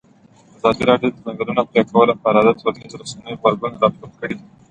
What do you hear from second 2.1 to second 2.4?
په